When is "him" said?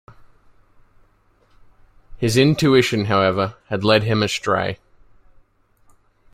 4.01-4.23